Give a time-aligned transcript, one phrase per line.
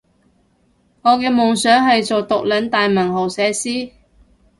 [1.03, 3.91] 我嘅夢想係做毒撚大文豪寫詩